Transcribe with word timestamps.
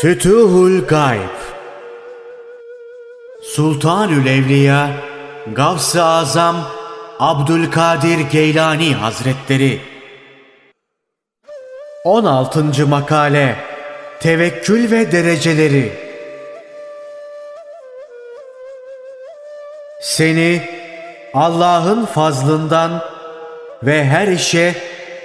Fütuhul 0.00 0.86
Gayb 0.86 1.38
Sultanül 3.42 4.26
Evliya 4.26 4.90
Gavs-ı 5.52 6.04
Azam 6.04 6.56
Abdülkadir 7.18 8.20
Geylani 8.32 8.94
Hazretleri 8.94 9.80
16. 12.04 12.86
Makale 12.86 13.56
Tevekkül 14.20 14.90
ve 14.90 15.12
Dereceleri 15.12 15.92
Seni 20.00 20.62
Allah'ın 21.34 22.06
fazlından 22.06 23.04
ve 23.82 24.04
her 24.04 24.28
işe 24.28 24.74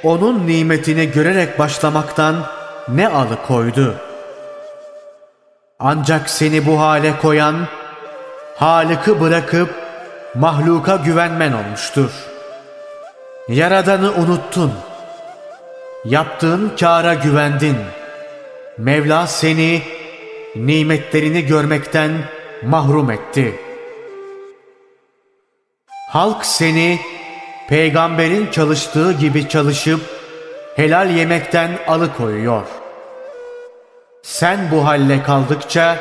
O'nun 0.04 0.48
nimetini 0.48 1.12
görerek 1.12 1.60
başlamaktan 1.60 2.36
ne 2.88 3.08
alıkoydu? 3.08 4.13
Ancak 5.86 6.30
seni 6.30 6.66
bu 6.66 6.80
hale 6.80 7.18
koyan, 7.22 7.68
Halık'ı 8.56 9.22
bırakıp 9.22 9.70
mahluka 10.36 10.96
güvenmen 10.96 11.54
olmuştur. 11.54 12.12
Yaradanı 13.50 14.12
unuttun. 14.12 14.74
Yaptığın 16.06 16.72
kâra 16.80 17.14
güvendin. 17.14 17.78
Mevla 18.78 19.28
seni 19.28 19.82
nimetlerini 20.56 21.46
görmekten 21.46 22.12
mahrum 22.66 23.12
etti. 23.12 23.60
Halk 26.10 26.46
seni 26.46 27.00
peygamberin 27.70 28.52
çalıştığı 28.52 29.14
gibi 29.14 29.50
çalışıp 29.50 30.02
helal 30.76 31.10
yemekten 31.10 31.80
alıkoyuyor. 31.88 32.83
Sen 34.24 34.72
bu 34.72 34.86
halle 34.86 35.24
kaldıkça, 35.24 35.98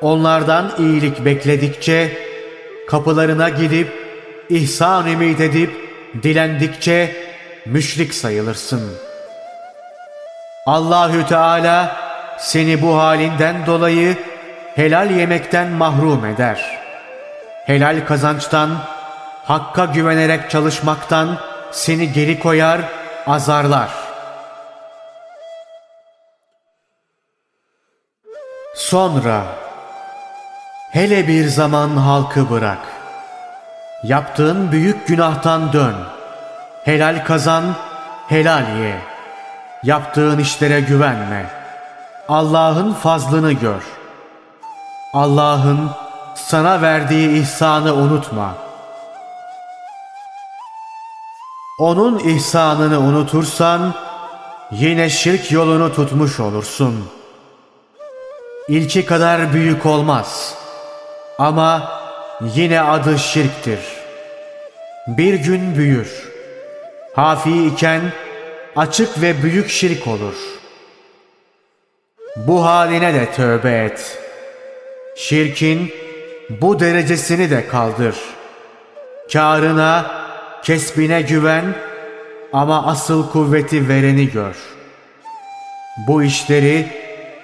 onlardan 0.00 0.72
iyilik 0.78 1.24
bekledikçe, 1.24 2.18
kapılarına 2.88 3.48
gidip, 3.48 3.92
ihsan 4.48 5.06
ümit 5.06 5.40
edip, 5.40 5.70
dilendikçe 6.22 7.16
müşrik 7.66 8.14
sayılırsın. 8.14 8.90
Allahü 10.66 11.26
Teala 11.26 11.96
seni 12.38 12.82
bu 12.82 12.98
halinden 12.98 13.66
dolayı 13.66 14.16
helal 14.74 15.10
yemekten 15.10 15.68
mahrum 15.68 16.24
eder. 16.24 16.78
Helal 17.66 18.06
kazançtan, 18.06 18.70
Hakka 19.44 19.84
güvenerek 19.84 20.50
çalışmaktan 20.50 21.38
seni 21.70 22.12
geri 22.12 22.38
koyar, 22.38 22.80
azarlar. 23.26 24.01
Sonra 28.92 29.44
hele 30.90 31.28
bir 31.28 31.48
zaman 31.48 31.96
halkı 31.96 32.50
bırak. 32.50 32.78
Yaptığın 34.04 34.72
büyük 34.72 35.06
günahtan 35.06 35.72
dön. 35.72 35.94
Helal 36.84 37.24
kazan, 37.24 37.64
helal 38.28 38.78
ye. 38.78 38.98
Yaptığın 39.82 40.38
işlere 40.38 40.80
güvenme. 40.80 41.46
Allah'ın 42.28 42.92
fazlını 42.92 43.52
gör. 43.52 43.82
Allah'ın 45.14 45.90
sana 46.34 46.82
verdiği 46.82 47.42
ihsanı 47.42 47.94
unutma.'' 47.94 48.54
Onun 51.78 52.18
ihsanını 52.18 52.98
unutursan 52.98 53.94
yine 54.70 55.10
şirk 55.10 55.52
yolunu 55.52 55.94
tutmuş 55.94 56.40
olursun. 56.40 57.21
İlki 58.68 59.06
kadar 59.06 59.52
büyük 59.52 59.86
olmaz 59.86 60.54
ama 61.38 62.00
yine 62.40 62.80
adı 62.80 63.18
şirktir. 63.18 63.80
Bir 65.06 65.34
gün 65.34 65.76
büyür. 65.76 66.28
Hafi 67.14 67.66
iken 67.66 68.00
açık 68.76 69.22
ve 69.22 69.42
büyük 69.42 69.70
şirk 69.70 70.06
olur. 70.06 70.34
Bu 72.36 72.64
haline 72.64 73.14
de 73.14 73.32
tövbe 73.32 73.84
et. 73.84 74.18
Şirkin 75.16 75.94
bu 76.50 76.80
derecesini 76.80 77.50
de 77.50 77.68
kaldır. 77.68 78.16
Kârına 79.32 80.22
Kesbine 80.62 81.22
güven 81.22 81.74
ama 82.52 82.86
asıl 82.86 83.30
kuvveti 83.30 83.88
vereni 83.88 84.30
gör. 84.30 84.56
Bu 86.08 86.22
işleri 86.22 87.01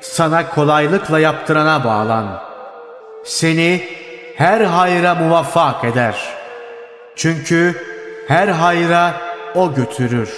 sana 0.08 0.50
kolaylıkla 0.50 1.18
yaptırana 1.18 1.84
bağlan. 1.84 2.42
Seni 3.24 3.88
her 4.36 4.60
hayra 4.60 5.14
muvaffak 5.14 5.84
eder. 5.84 6.16
Çünkü 7.16 7.84
her 8.28 8.48
hayra 8.48 9.14
o 9.54 9.74
götürür. 9.74 10.30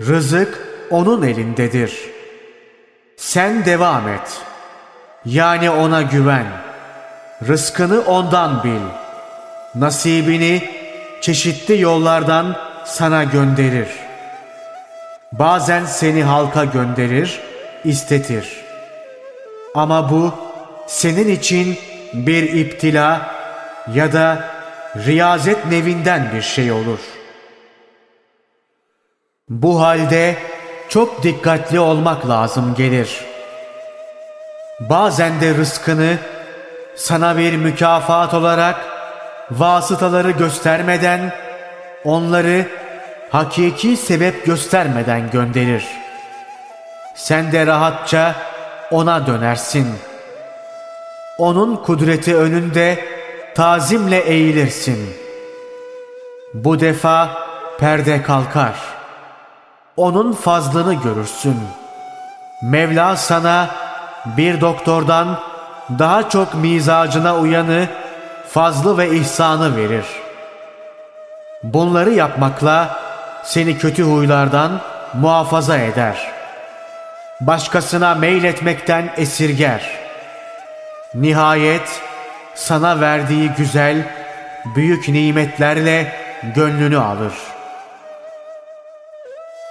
Rızık 0.00 0.68
onun 0.90 1.22
elindedir. 1.22 1.98
Sen 3.16 3.64
devam 3.64 4.08
et. 4.08 4.40
Yani 5.24 5.70
ona 5.70 6.02
güven. 6.02 6.46
Rızkını 7.48 8.00
ondan 8.00 8.64
bil. 8.64 8.80
Nasibini 9.74 10.70
çeşitli 11.20 11.80
yollardan 11.80 12.56
sana 12.84 13.24
gönderir. 13.24 13.88
Bazen 15.32 15.84
seni 15.84 16.24
halka 16.24 16.64
gönderir, 16.64 17.40
istetir. 17.84 18.63
Ama 19.74 20.10
bu 20.10 20.34
senin 20.86 21.28
için 21.28 21.78
bir 22.12 22.42
iptila 22.42 23.34
ya 23.94 24.12
da 24.12 24.44
riyazet 24.96 25.66
nevinden 25.66 26.30
bir 26.34 26.42
şey 26.42 26.72
olur. 26.72 26.98
Bu 29.48 29.82
halde 29.82 30.36
çok 30.88 31.22
dikkatli 31.22 31.80
olmak 31.80 32.28
lazım 32.28 32.74
gelir. 32.74 33.24
Bazen 34.80 35.40
de 35.40 35.54
rızkını 35.54 36.16
sana 36.96 37.38
bir 37.38 37.56
mükafat 37.56 38.34
olarak 38.34 38.80
vasıtaları 39.50 40.30
göstermeden, 40.30 41.32
onları 42.04 42.66
hakiki 43.30 43.96
sebep 43.96 44.46
göstermeden 44.46 45.30
gönderir. 45.30 45.86
Sen 47.14 47.52
de 47.52 47.66
rahatça 47.66 48.34
ona 48.94 49.26
dönersin. 49.26 49.88
Onun 51.38 51.76
kudreti 51.76 52.36
önünde 52.36 53.04
tazimle 53.54 54.18
eğilirsin. 54.18 55.16
Bu 56.54 56.80
defa 56.80 57.28
perde 57.78 58.22
kalkar. 58.22 58.74
Onun 59.96 60.32
fazlını 60.32 60.94
görürsün. 60.94 61.56
Mevla 62.62 63.16
sana 63.16 63.68
bir 64.36 64.60
doktordan 64.60 65.40
daha 65.98 66.28
çok 66.28 66.54
mizacına 66.54 67.36
uyanı 67.36 67.88
fazlı 68.48 68.98
ve 68.98 69.10
ihsanı 69.10 69.76
verir. 69.76 70.06
Bunları 71.62 72.10
yapmakla 72.10 72.96
seni 73.44 73.78
kötü 73.78 74.02
huylardan 74.02 74.80
muhafaza 75.14 75.78
eder. 75.78 76.33
Başkasına 77.40 78.14
meyletmekten 78.14 79.12
esirger. 79.16 80.00
Nihayet 81.14 82.00
sana 82.54 83.00
verdiği 83.00 83.48
güzel, 83.48 84.14
büyük 84.76 85.08
nimetlerle 85.08 86.12
gönlünü 86.54 86.98
alır. 86.98 87.32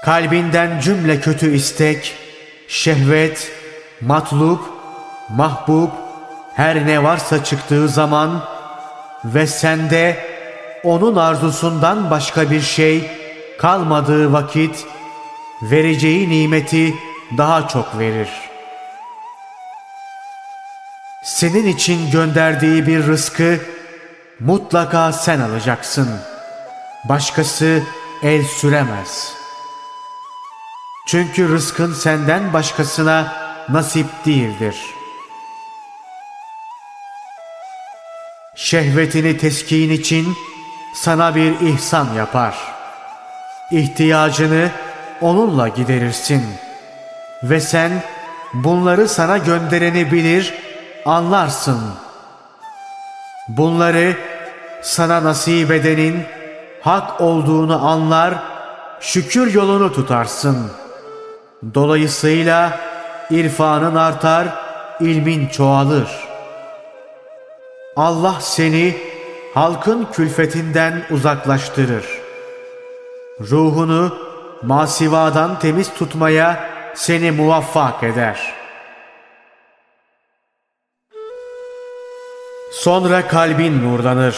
Kalbinden 0.03 0.79
cümle 0.79 1.19
kötü 1.19 1.55
istek, 1.55 2.15
şehvet, 2.67 3.51
matlup, 4.01 4.61
mahbub, 5.29 5.89
her 6.55 6.87
ne 6.87 7.03
varsa 7.03 7.43
çıktığı 7.43 7.89
zaman 7.89 8.43
ve 9.25 9.47
sende 9.47 10.17
onun 10.83 11.15
arzusundan 11.15 12.11
başka 12.11 12.51
bir 12.51 12.61
şey 12.61 13.11
kalmadığı 13.57 14.33
vakit 14.33 14.85
vereceği 15.61 16.29
nimeti 16.29 16.93
daha 17.37 17.67
çok 17.67 17.99
verir. 17.99 18.29
Senin 21.23 21.67
için 21.67 22.11
gönderdiği 22.11 22.87
bir 22.87 23.07
rızkı 23.07 23.59
mutlaka 24.39 25.11
sen 25.13 25.39
alacaksın. 25.39 26.09
Başkası 27.09 27.83
el 28.23 28.43
süremez. 28.43 29.33
Çünkü 31.07 31.49
rızkın 31.49 31.93
senden 31.93 32.53
başkasına 32.53 33.33
nasip 33.69 34.25
değildir.'' 34.25 35.03
Şehvetini 38.55 39.37
teskin 39.37 39.89
için 39.89 40.37
sana 40.93 41.35
bir 41.35 41.59
ihsan 41.59 42.13
yapar. 42.13 42.55
İhtiyacını 43.71 44.71
onunla 45.21 45.67
giderirsin. 45.67 46.43
Ve 47.43 47.59
sen 47.59 47.91
bunları 48.53 49.07
sana 49.07 49.37
göndereni 49.37 50.11
bilir, 50.11 50.53
anlarsın. 51.05 51.79
Bunları 53.47 54.13
sana 54.81 55.23
nasip 55.23 55.71
edenin 55.71 56.23
hak 56.81 57.21
olduğunu 57.21 57.87
anlar, 57.87 58.33
şükür 58.99 59.53
yolunu 59.53 59.93
tutarsın. 59.93 60.71
Dolayısıyla 61.73 62.79
irfanın 63.29 63.95
artar, 63.95 64.47
ilmin 64.99 65.47
çoğalır. 65.47 66.09
Allah 67.95 68.35
seni 68.39 68.97
halkın 69.53 70.07
külfetinden 70.13 71.03
uzaklaştırır. 71.11 72.05
Ruhunu 73.41 74.17
masivadan 74.61 75.59
temiz 75.59 75.93
tutmaya 75.93 76.72
seni 76.95 77.31
muvaffak 77.31 78.03
eder. 78.03 78.53
Sonra 82.71 83.27
kalbin 83.27 83.83
nurlanır. 83.83 84.35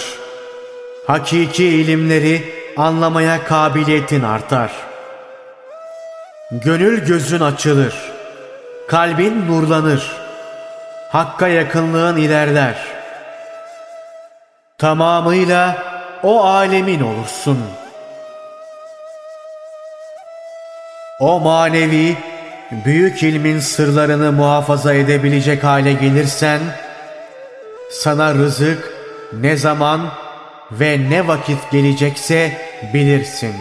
Hakiki 1.07 1.65
ilimleri 1.65 2.53
anlamaya 2.77 3.43
kabiliyetin 3.43 4.23
artar. 4.23 4.71
Gönül 6.51 7.05
gözün 7.05 7.39
açılır. 7.39 7.95
Kalbin 8.87 9.47
nurlanır. 9.47 10.11
Hakka 11.11 11.47
yakınlığın 11.47 12.17
ilerler. 12.17 12.75
Tamamıyla 14.77 15.77
o 16.23 16.43
alemin 16.43 17.01
olursun. 17.01 17.59
O 21.19 21.39
manevi, 21.39 22.17
büyük 22.85 23.23
ilmin 23.23 23.59
sırlarını 23.59 24.31
muhafaza 24.31 24.93
edebilecek 24.93 25.63
hale 25.63 25.93
gelirsen, 25.93 26.59
sana 27.91 28.33
rızık 28.33 28.93
ne 29.33 29.57
zaman 29.57 30.01
ve 30.71 31.09
ne 31.09 31.27
vakit 31.27 31.71
gelecekse 31.71 32.57
bilirsin. 32.93 33.55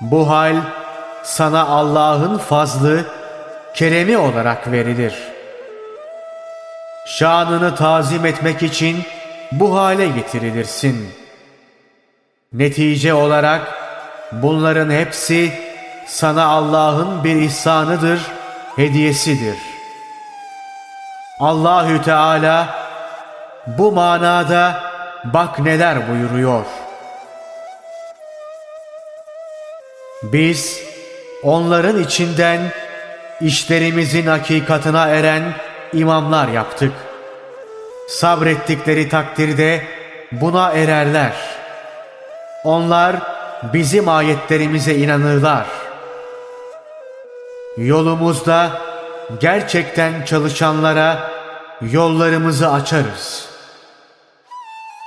Bu 0.00 0.30
hal 0.30 0.56
sana 1.24 1.66
Allah'ın 1.66 2.38
fazlı, 2.38 3.04
keremi 3.74 4.16
olarak 4.16 4.72
verilir. 4.72 5.14
Şanını 7.06 7.74
tazim 7.74 8.26
etmek 8.26 8.62
için 8.62 9.02
bu 9.52 9.76
hale 9.76 10.08
getirilirsin. 10.08 11.08
Netice 12.52 13.14
olarak 13.14 13.74
bunların 14.32 14.90
hepsi 14.90 15.67
sana 16.08 16.44
Allah'ın 16.44 17.24
bir 17.24 17.36
ihsanıdır, 17.36 18.20
hediyesidir. 18.76 19.58
Allahü 21.40 22.02
Teala 22.02 22.74
bu 23.66 23.92
manada 23.92 24.80
bak 25.24 25.58
neler 25.58 26.08
buyuruyor. 26.08 26.64
Biz 30.22 30.80
onların 31.42 32.02
içinden 32.02 32.60
işlerimizin 33.40 34.26
hakikatına 34.26 35.08
eren 35.08 35.42
imamlar 35.92 36.48
yaptık. 36.48 36.92
Sabrettikleri 38.08 39.08
takdirde 39.08 39.82
buna 40.32 40.72
ererler. 40.72 41.32
Onlar 42.64 43.16
bizim 43.62 44.08
ayetlerimize 44.08 44.94
inanırlar. 44.94 45.66
Yolumuzda 47.78 48.82
gerçekten 49.40 50.24
çalışanlara 50.24 51.30
yollarımızı 51.80 52.72
açarız. 52.72 53.48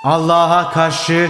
Allah'a 0.06 0.72
karşı 0.72 1.30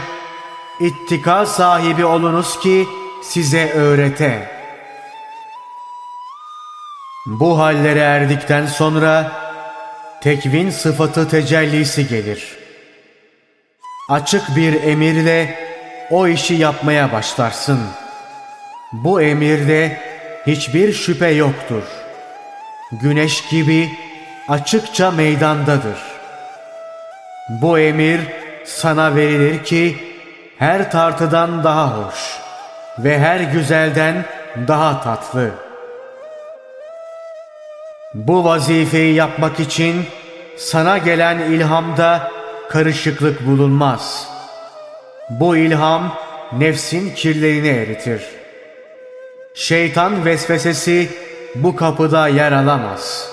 ittika 0.79 1.45
sahibi 1.45 2.05
olunuz 2.05 2.59
ki 2.59 2.87
size 3.23 3.71
öğrete. 3.71 4.51
Bu 7.25 7.59
hallere 7.59 7.99
erdikten 7.99 8.65
sonra 8.65 9.31
tekvin 10.21 10.69
sıfatı 10.69 11.29
tecellisi 11.29 12.07
gelir. 12.07 12.57
Açık 14.09 14.55
bir 14.55 14.83
emirle 14.83 15.59
o 16.11 16.27
işi 16.27 16.53
yapmaya 16.53 17.11
başlarsın. 17.11 17.79
Bu 18.91 19.21
emirde 19.21 20.10
hiçbir 20.47 20.93
şüphe 20.93 21.27
yoktur. 21.27 21.83
Güneş 22.91 23.49
gibi 23.49 23.89
açıkça 24.49 25.11
meydandadır. 25.11 25.97
Bu 27.49 27.79
emir 27.79 28.21
sana 28.65 29.15
verilir 29.15 29.63
ki 29.63 29.97
her 30.57 30.91
tartıdan 30.91 31.63
daha 31.63 31.97
hoş 31.97 32.39
ve 32.99 33.19
her 33.19 33.39
güzelden 33.39 34.25
daha 34.67 35.01
tatlı. 35.01 35.51
Bu 38.13 38.43
vazifeyi 38.43 39.15
yapmak 39.15 39.59
için 39.59 40.05
sana 40.57 40.97
gelen 40.97 41.39
ilhamda 41.39 42.31
karışıklık 42.69 43.47
bulunmaz. 43.47 44.27
Bu 45.29 45.57
ilham 45.57 46.17
nefsin 46.57 47.15
kirlerini 47.15 47.67
eritir. 47.67 48.40
Şeytan 49.53 50.25
vesvesesi 50.25 51.09
bu 51.55 51.75
kapıda 51.75 52.27
yer 52.27 52.51
alamaz. 52.51 53.31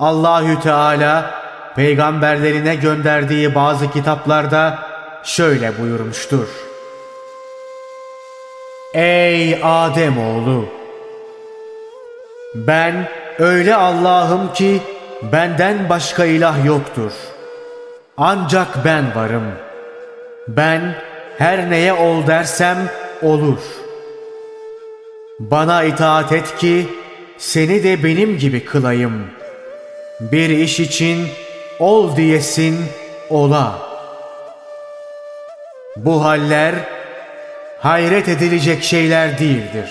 Allahü 0.00 0.60
Teala 0.60 1.30
peygamberlerine 1.76 2.74
gönderdiği 2.74 3.54
bazı 3.54 3.90
kitaplarda 3.90 4.78
şöyle 5.24 5.78
buyurmuştur. 5.82 6.48
Ey 8.94 9.60
Adem 9.62 10.18
oğlu! 10.18 10.68
Ben 12.54 13.08
öyle 13.38 13.74
Allah'ım 13.76 14.52
ki 14.52 14.82
benden 15.32 15.88
başka 15.88 16.24
ilah 16.24 16.64
yoktur. 16.64 17.12
Ancak 18.16 18.84
ben 18.84 19.14
varım. 19.14 19.52
Ben 20.48 20.94
her 21.38 21.70
neye 21.70 21.92
ol 21.92 22.26
dersem 22.26 22.78
olur. 23.22 23.77
Bana 25.38 25.84
itaat 25.84 26.32
et 26.32 26.56
ki 26.56 26.88
seni 27.38 27.84
de 27.84 28.04
benim 28.04 28.38
gibi 28.38 28.64
kılayım. 28.64 29.26
Bir 30.20 30.48
iş 30.48 30.80
için 30.80 31.28
ol 31.78 32.16
diyesin 32.16 32.84
ola. 33.30 33.78
Bu 35.96 36.24
haller 36.24 36.74
hayret 37.80 38.28
edilecek 38.28 38.82
şeyler 38.82 39.38
değildir. 39.38 39.90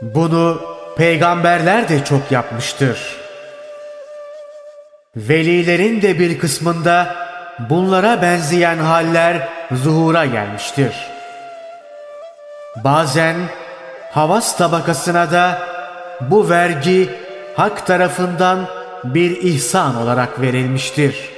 Bunu 0.00 0.62
peygamberler 0.96 1.88
de 1.88 2.04
çok 2.04 2.32
yapmıştır. 2.32 3.16
Velilerin 5.16 6.02
de 6.02 6.18
bir 6.18 6.38
kısmında 6.38 7.16
bunlara 7.70 8.22
benzeyen 8.22 8.78
haller 8.78 9.48
zuhura 9.72 10.26
gelmiştir. 10.26 11.12
Bazen 12.76 13.36
havas 14.10 14.56
tabakasına 14.56 15.32
da 15.32 15.58
bu 16.20 16.50
vergi 16.50 17.10
hak 17.56 17.86
tarafından 17.86 18.66
bir 19.04 19.42
ihsan 19.42 19.96
olarak 19.96 20.40
verilmiştir. 20.40 21.31